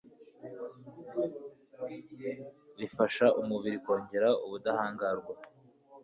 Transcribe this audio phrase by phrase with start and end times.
[2.77, 5.33] bifasha umubiri kongera ubudahangarwa